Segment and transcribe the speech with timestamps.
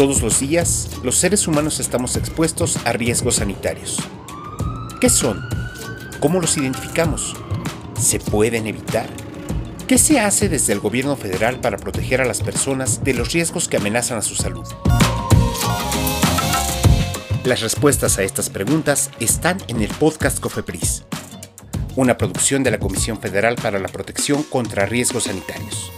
[0.00, 3.98] Todos los días, los seres humanos estamos expuestos a riesgos sanitarios.
[4.98, 5.46] ¿Qué son?
[6.20, 7.36] ¿Cómo los identificamos?
[8.00, 9.10] ¿Se pueden evitar?
[9.86, 13.68] ¿Qué se hace desde el gobierno federal para proteger a las personas de los riesgos
[13.68, 14.66] que amenazan a su salud?
[17.44, 21.04] Las respuestas a estas preguntas están en el podcast Cofepris,
[21.96, 25.92] una producción de la Comisión Federal para la Protección contra Riesgos Sanitarios.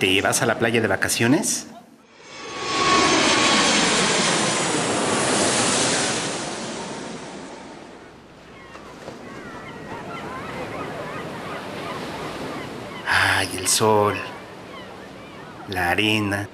[0.00, 1.66] ¿Te vas a la playa de vacaciones?
[13.06, 14.14] Ay, el sol,
[15.68, 16.48] la arena,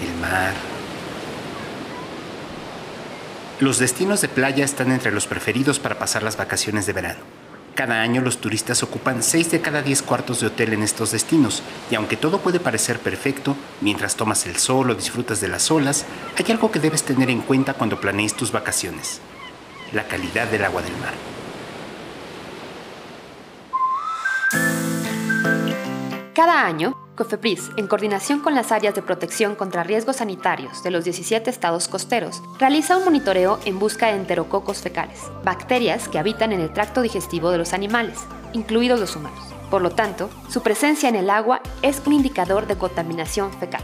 [0.00, 0.52] el mar.
[3.58, 7.37] Los destinos de playa están entre los preferidos para pasar las vacaciones de verano.
[7.78, 11.62] Cada año los turistas ocupan 6 de cada 10 cuartos de hotel en estos destinos,
[11.92, 16.04] y aunque todo puede parecer perfecto, mientras tomas el sol o disfrutas de las olas,
[16.36, 19.20] hay algo que debes tener en cuenta cuando planees tus vacaciones.
[19.92, 21.14] La calidad del agua del mar.
[26.34, 31.02] Cada año, COFEPRIS, en coordinación con las áreas de protección contra riesgos sanitarios de los
[31.02, 36.60] 17 estados costeros, realiza un monitoreo en busca de enterococos fecales, bacterias que habitan en
[36.60, 38.20] el tracto digestivo de los animales,
[38.52, 39.40] incluidos los humanos.
[39.68, 43.82] Por lo tanto, su presencia en el agua es un indicador de contaminación fecal.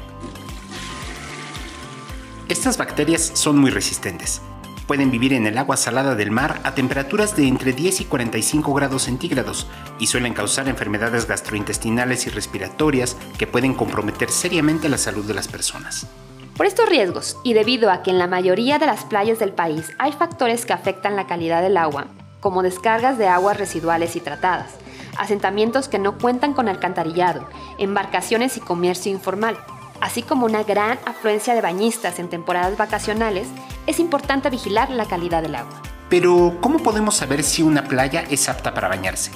[2.49, 4.43] Estas bacterias son muy resistentes,
[4.87, 8.75] Pueden vivir en el agua salada del mar a temperaturas de entre 10 y 45
[8.75, 9.67] grados centígrados
[9.99, 15.49] y suelen causar enfermedades gastrointestinales y respiratorias que pueden comprometer seriamente la salud de las
[15.49, 16.07] personas.
[16.55, 19.91] Por estos riesgos, y debido a que en la mayoría de las playas del país
[19.99, 22.07] hay factores que afectan la calidad del agua,
[22.41, 24.75] como descargas de aguas residuales y tratadas,
[25.17, 29.57] asentamientos que no cuentan con alcantarillado, embarcaciones y comercio informal,
[30.03, 33.49] así como una gran afluencia de bañistas en temporadas vacacionales,
[33.87, 35.83] es importante vigilar la calidad del agua.
[36.09, 39.33] Pero, ¿cómo podemos saber si una playa es apta para bañarse?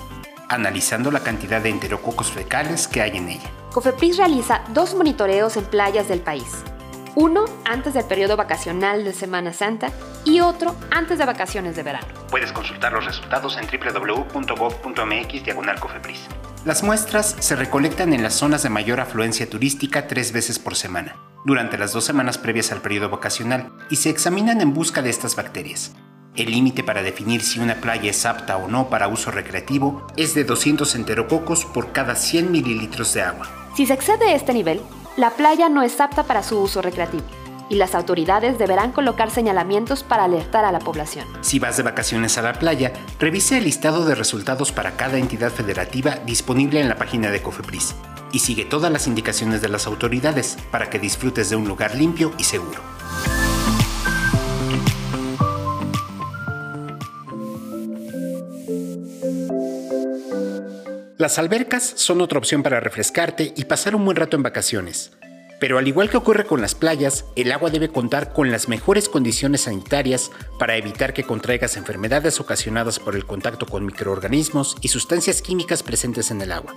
[0.48, 3.50] Analizando la cantidad de enterococos fecales que hay en ella.
[3.72, 6.64] Cofepris realiza dos monitoreos en playas del país.
[7.20, 9.90] Uno antes del periodo vacacional de Semana Santa
[10.24, 12.06] y otro antes de vacaciones de verano.
[12.30, 16.28] Puedes consultar los resultados en www.gov.mx diagonal Cofepris.
[16.64, 21.16] Las muestras se recolectan en las zonas de mayor afluencia turística tres veces por semana,
[21.44, 25.34] durante las dos semanas previas al periodo vacacional, y se examinan en busca de estas
[25.34, 25.96] bacterias.
[26.36, 30.34] El límite para definir si una playa es apta o no para uso recreativo es
[30.34, 33.48] de 200 enterococos por cada 100 mililitros de agua.
[33.76, 34.80] Si se excede este nivel,
[35.18, 37.24] la playa no es apta para su uso recreativo
[37.68, 41.26] y las autoridades deberán colocar señalamientos para alertar a la población.
[41.42, 45.50] Si vas de vacaciones a la playa, revise el listado de resultados para cada entidad
[45.50, 47.96] federativa disponible en la página de Cofepris
[48.30, 52.32] y sigue todas las indicaciones de las autoridades para que disfrutes de un lugar limpio
[52.38, 52.97] y seguro.
[61.18, 65.10] Las albercas son otra opción para refrescarte y pasar un buen rato en vacaciones.
[65.58, 69.08] Pero al igual que ocurre con las playas, el agua debe contar con las mejores
[69.08, 70.30] condiciones sanitarias
[70.60, 76.30] para evitar que contraigas enfermedades ocasionadas por el contacto con microorganismos y sustancias químicas presentes
[76.30, 76.72] en el agua.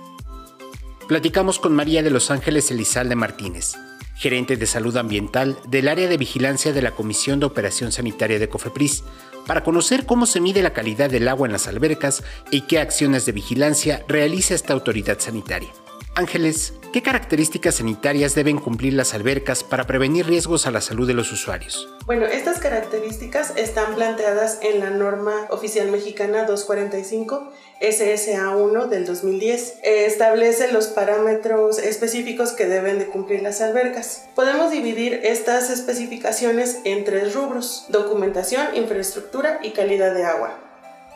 [1.06, 3.74] Platicamos con María de Los Ángeles Elizalde Martínez,
[4.16, 8.48] gerente de salud ambiental del área de vigilancia de la Comisión de Operación Sanitaria de
[8.48, 9.04] COFEPRIS,
[9.46, 13.26] para conocer cómo se mide la calidad del agua en las albercas y qué acciones
[13.26, 15.70] de vigilancia realiza esta autoridad sanitaria.
[16.14, 21.14] Ángeles, ¿qué características sanitarias deben cumplir las albercas para prevenir riesgos a la salud de
[21.14, 21.88] los usuarios?
[22.04, 29.78] Bueno, estas características están planteadas en la norma oficial mexicana 245 SSA1 del 2010.
[29.82, 34.26] establece los parámetros específicos que deben de cumplir las albercas.
[34.34, 40.58] Podemos dividir estas especificaciones en tres rubros, documentación, infraestructura y calidad de agua.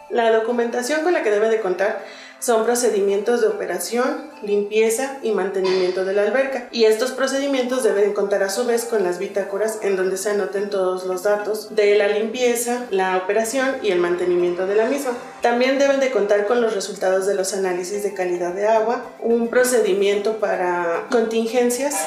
[0.08, 2.05] La documentación con la que debe de contar
[2.38, 6.68] son procedimientos de operación, limpieza y mantenimiento de la alberca.
[6.70, 10.70] Y estos procedimientos deben contar a su vez con las bitácoras en donde se anoten
[10.70, 15.12] todos los datos de la limpieza, la operación y el mantenimiento de la misma.
[15.40, 19.48] También deben de contar con los resultados de los análisis de calidad de agua, un
[19.48, 22.06] procedimiento para contingencias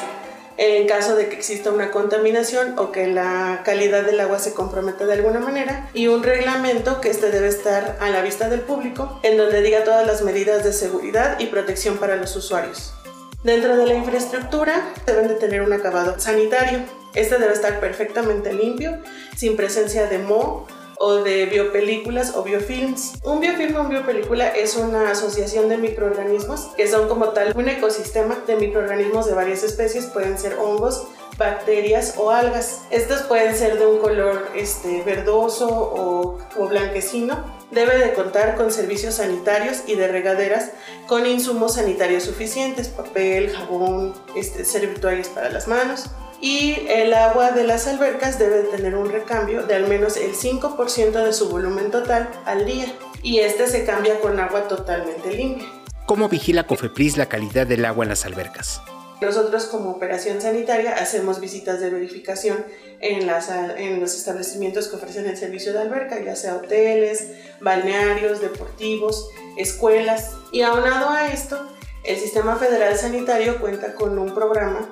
[0.61, 5.05] en caso de que exista una contaminación o que la calidad del agua se comprometa
[5.05, 9.21] de alguna manera y un reglamento que este debe estar a la vista del público
[9.23, 12.93] en donde diga todas las medidas de seguridad y protección para los usuarios.
[13.41, 16.79] Dentro de la infraestructura deben de tener un acabado sanitario.
[17.15, 18.97] Este debe estar perfectamente limpio,
[19.37, 20.67] sin presencia de moho
[20.99, 23.13] o de biopelículas o biofilms.
[23.23, 28.37] Un biofilm o biopelícula es una asociación de microorganismos que son como tal un ecosistema
[28.45, 31.07] de microorganismos de varias especies, pueden ser hongos,
[31.37, 32.81] bacterias o algas.
[32.91, 37.57] Estos pueden ser de un color este, verdoso o, o blanquecino.
[37.71, 40.71] Debe de contar con servicios sanitarios y de regaderas
[41.07, 46.09] con insumos sanitarios suficientes, papel, jabón, este, servituarios para las manos
[46.41, 51.23] y el agua de las albercas debe tener un recambio de al menos el 5%
[51.23, 52.85] de su volumen total al día
[53.21, 55.67] y este se cambia con agua totalmente limpia.
[56.05, 58.81] ¿Cómo vigila Cofepris la calidad del agua en las albercas?
[59.21, 62.65] Nosotros como operación sanitaria hacemos visitas de verificación
[63.01, 67.27] en, las, en los establecimientos que ofrecen el servicio de alberca, ya sea hoteles,
[67.59, 70.35] balnearios, deportivos, escuelas.
[70.53, 71.69] Y aunado a esto,
[72.05, 74.89] el Sistema Federal Sanitario cuenta con un programa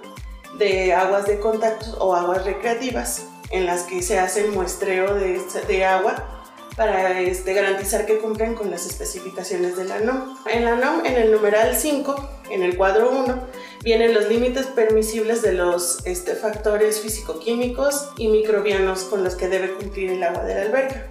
[0.58, 5.86] de aguas de contacto o aguas recreativas en las que se hace muestreo de, de
[5.86, 6.38] agua
[6.78, 10.38] para este, garantizar que cumplen con las especificaciones de la NOM.
[10.46, 13.48] En la NOM, en el numeral 5, en el cuadro 1,
[13.84, 19.74] vienen los límites permisibles de los este, factores físico-químicos y microbianos con los que debe
[19.74, 21.08] cumplir el agua de la alberca.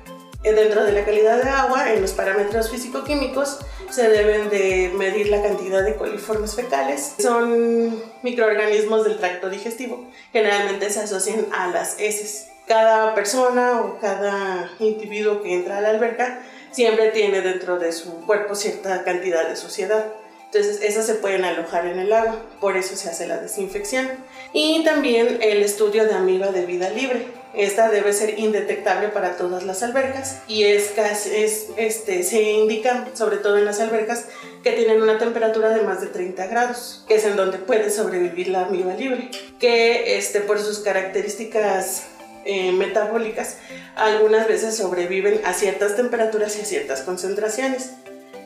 [0.47, 3.59] Eh, dentro de la calidad de agua, en los parámetros físico-químicos,
[3.91, 7.17] se deben de medir la cantidad de coliformes fecales.
[7.19, 10.09] Son microorganismos del tracto digestivo.
[10.33, 12.47] Generalmente se asocian a las heces.
[12.69, 16.41] Cada persona o cada individuo que entra a la alberca
[16.71, 20.07] siempre tiene dentro de su cuerpo cierta cantidad de suciedad.
[20.47, 24.09] Entonces esas se pueden alojar en el agua, por eso se hace la desinfección.
[24.53, 27.27] Y también el estudio de amiba de vida libre.
[27.55, 33.39] Esta debe ser indetectable para todas las albercas y es, es, este, se indica, sobre
[33.39, 34.27] todo en las albercas,
[34.63, 38.49] que tienen una temperatura de más de 30 grados, que es en donde puede sobrevivir
[38.49, 42.03] la amiba libre, que este, por sus características
[42.45, 43.57] eh, metabólicas
[43.97, 47.93] algunas veces sobreviven a ciertas temperaturas y a ciertas concentraciones.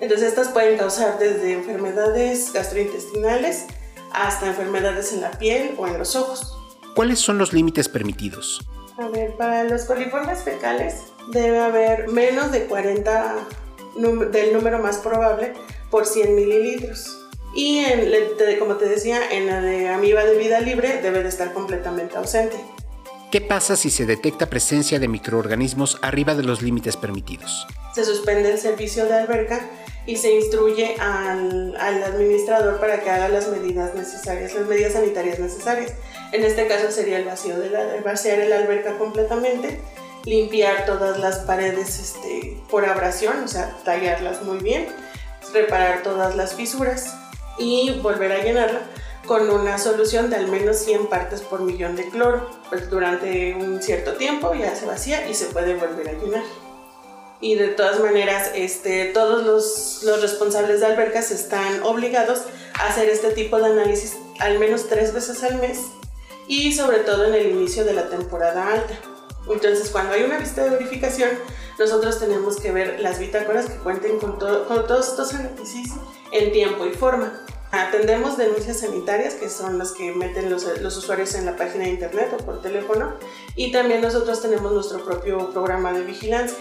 [0.01, 3.67] Entonces estas pueden causar desde enfermedades gastrointestinales
[4.13, 6.57] hasta enfermedades en la piel o en los ojos.
[6.95, 8.67] ¿Cuáles son los límites permitidos?
[8.99, 13.37] A ver, para los coliformes fecales debe haber menos de 40
[14.31, 15.53] del número más probable
[15.91, 17.17] por 100 mililitros.
[17.55, 18.11] Y en,
[18.59, 22.57] como te decía, en la de amiba de vida libre debe de estar completamente ausente.
[23.31, 27.67] ¿Qué pasa si se detecta presencia de microorganismos arriba de los límites permitidos?
[27.95, 29.61] Se suspende el servicio de alberca
[30.11, 35.39] y se instruye al, al, administrador para que haga las medidas necesarias, las medidas sanitarias
[35.39, 35.93] necesarias.
[36.33, 39.81] En este caso sería el vacío de la, vaciar el alberca completamente,
[40.25, 44.89] limpiar todas las paredes este, por abrasión, o sea, tallarlas muy bien,
[45.55, 47.15] reparar todas las fisuras
[47.57, 48.81] y volver a llenarla
[49.27, 52.51] con una solución de al menos 100 partes por millón de cloro.
[52.69, 56.70] Pues durante un cierto tiempo ya se vacía y se puede volver a llenar
[57.41, 62.43] y de todas maneras este, todos los, los, responsables de albercas están obligados
[62.75, 65.81] a hacer este tipo de análisis al menos tres veces al mes
[66.47, 68.95] y sobre todo en el inicio de la temporada alta.
[69.51, 71.31] Entonces cuando hay una visita de verificación
[71.81, 75.95] nosotros tenemos que ver las bitácoras que cuenten con, con todos estos análisis
[76.31, 77.41] en tiempo y forma.
[77.73, 81.91] Atendemos denuncias sanitarias, que son las que meten los, los, usuarios en la página de
[81.91, 83.15] internet o por teléfono,
[83.55, 86.59] y también nosotros tenemos nuestro propio programa de vigilancia.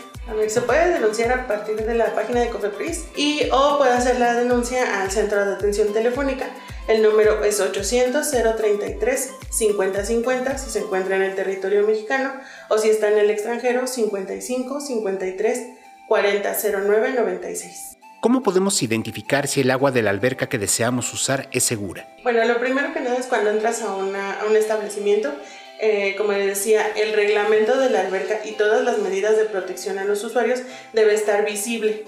[0.48, 4.33] Se puede denunciar a partir de la página de Cofepris y o puede hacer la
[4.33, 6.50] denuncia al centro de atención telefónica.
[6.88, 12.31] El número es 800-033-5050 si se encuentra en el territorio mexicano
[12.69, 15.67] o si está en el extranjero 55 53
[16.07, 16.57] 40
[16.88, 17.98] 09 96.
[18.21, 22.05] ¿Cómo podemos identificar si el agua de la alberca que deseamos usar es segura?
[22.24, 25.33] Bueno, lo primero que nada es cuando entras a, una, a un establecimiento,
[25.81, 29.98] eh, como les decía, el reglamento de la alberca y todas las medidas de protección
[29.98, 32.03] a los usuarios debe estar visible,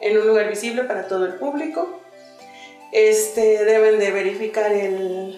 [0.00, 2.00] en un lugar visible para todo el público.
[2.90, 5.36] Este, deben de verificar el,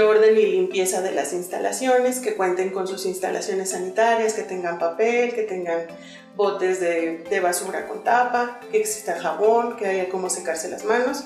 [0.00, 5.34] orden y limpieza de las instalaciones, que cuenten con sus instalaciones sanitarias, que tengan papel,
[5.34, 5.86] que tengan
[6.36, 11.24] botes de, de, basura con tapa, que exista jabón, que haya cómo secarse las manos.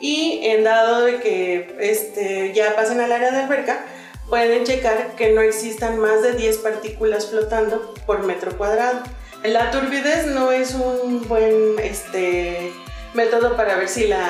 [0.00, 3.86] Y en dado de que este, ya pasen al área de alberca,
[4.28, 9.02] pueden checar que no existan más de 10 partículas flotando por metro cuadrado.
[9.42, 12.72] La turbidez no es un buen este,
[13.12, 14.28] método para ver si, la,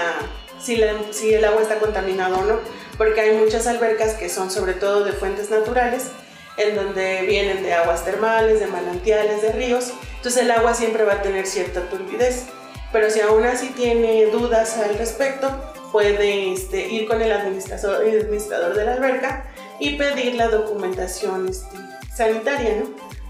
[0.60, 2.58] si, la, si el agua está contaminado o no,
[2.98, 6.08] porque hay muchas albercas que son sobre todo de fuentes naturales,
[6.56, 11.14] en donde vienen de aguas termales, de manantiales, de ríos, entonces el agua siempre va
[11.14, 12.46] a tener cierta turbidez.
[12.92, 15.50] Pero si aún así tiene dudas al respecto,
[15.90, 19.44] puede este, ir con el administrador, el administrador de la alberca
[19.78, 21.76] y pedir la documentación este,
[22.14, 22.82] sanitaria,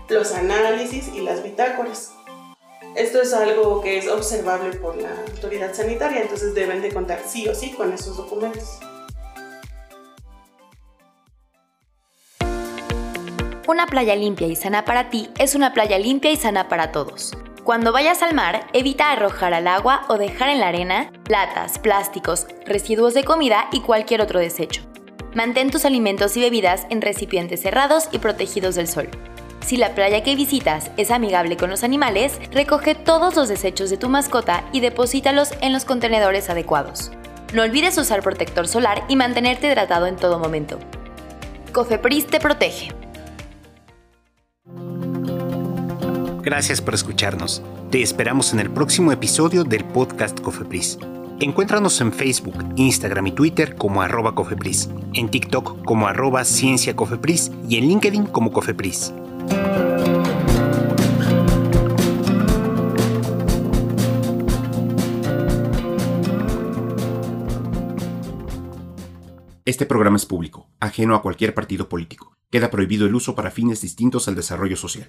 [0.09, 2.13] los análisis y las bitácoras.
[2.95, 7.49] Esto es algo que es observable por la autoridad sanitaria, entonces deben de contar sí
[7.49, 8.79] o sí con esos documentos.
[13.67, 17.33] Una playa limpia y sana para ti es una playa limpia y sana para todos.
[17.65, 22.47] Cuando vayas al mar, evita arrojar al agua o dejar en la arena latas, plásticos,
[22.67, 24.83] residuos de comida y cualquier otro desecho.
[25.35, 29.09] Mantén tus alimentos y bebidas en recipientes cerrados y protegidos del sol.
[29.67, 33.97] Si la playa que visitas es amigable con los animales, recoge todos los desechos de
[33.97, 37.11] tu mascota y deposítalos en los contenedores adecuados.
[37.53, 40.79] No olvides usar protector solar y mantenerte hidratado en todo momento.
[41.73, 42.91] Cofepris te protege.
[46.43, 47.63] Gracias por escucharnos.
[47.91, 50.99] Te esperamos en el próximo episodio del podcast Cofepris.
[51.41, 57.51] Encuéntranos en Facebook, Instagram y Twitter como arroba Cofepris, en TikTok como arroba Ciencia Cofepris
[57.69, 59.13] y en LinkedIn como Cofepris.
[69.65, 72.37] Este programa es público, ajeno a cualquier partido político.
[72.49, 75.03] Queda prohibido el uso para fines distintos al desarrollo social.